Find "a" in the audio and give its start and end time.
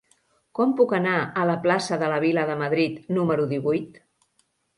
1.41-1.43